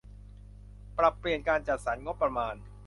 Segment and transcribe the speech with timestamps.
[0.97, 2.55] ปรับเปลี่ยนการจัดสรรงบประมาณ